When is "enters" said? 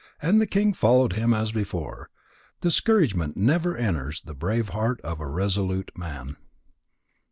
3.77-4.23